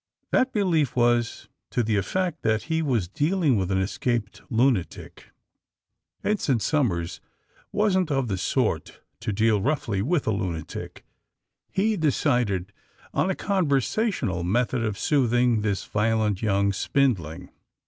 That 0.31 0.51
be 0.51 0.63
lief 0.63 0.95
was 0.95 1.47
to 1.69 1.83
the 1.83 1.95
effect 1.95 2.41
that 2.41 2.63
he 2.63 2.81
was 2.81 3.07
dealing 3.07 3.55
with 3.55 3.69
an 3.69 3.77
escaped 3.79 4.41
lunatic. 4.49 5.29
Ensign 6.23 6.59
Somers 6.59 7.21
wasn't 7.71 8.09
of 8.09 8.27
the 8.27 8.39
sort 8.39 9.01
to 9.19 9.31
deal 9.31 9.61
roughly 9.61 10.01
with 10.01 10.25
a 10.25 10.31
lunatic. 10.31 11.05
He 11.71 11.97
de 11.97 12.11
cided 12.11 12.73
upon 13.13 13.29
a 13.29 13.35
conversational 13.35 14.43
method 14.43 14.83
of 14.83 14.97
sooth 14.97 15.33
ing 15.33 15.61
this 15.61 15.85
violent 15.85 16.41
young 16.41 16.73
spindling. 16.73 17.51